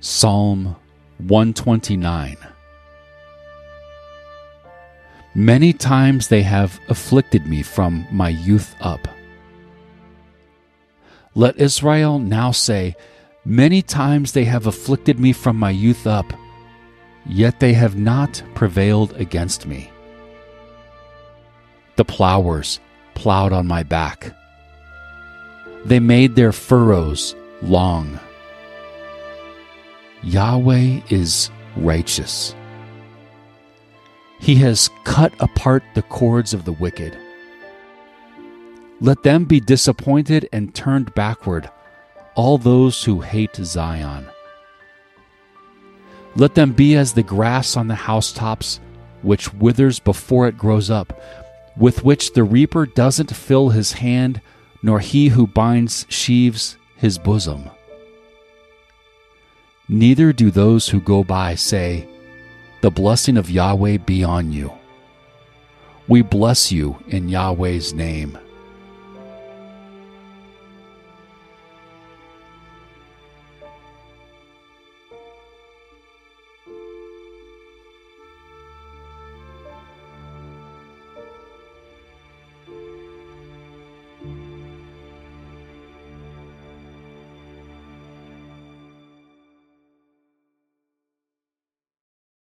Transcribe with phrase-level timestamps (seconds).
[0.00, 0.76] Psalm
[1.18, 2.36] 129
[5.34, 9.08] Many times they have afflicted me from my youth up.
[11.34, 12.94] Let Israel now say,
[13.44, 16.32] Many times they have afflicted me from my youth up,
[17.26, 19.90] yet they have not prevailed against me.
[21.96, 22.78] The plowers
[23.14, 24.32] plowed on my back.
[25.84, 28.20] They made their furrows long.
[30.22, 32.54] Yahweh is righteous.
[34.40, 37.16] He has cut apart the cords of the wicked.
[39.00, 41.70] Let them be disappointed and turned backward,
[42.34, 44.26] all those who hate Zion.
[46.34, 48.80] Let them be as the grass on the housetops,
[49.22, 51.20] which withers before it grows up,
[51.76, 54.40] with which the reaper doesn't fill his hand,
[54.82, 57.70] nor he who binds sheaves his bosom.
[59.88, 62.06] Neither do those who go by say,
[62.82, 64.72] The blessing of Yahweh be on you.
[66.08, 68.38] We bless you in Yahweh's name.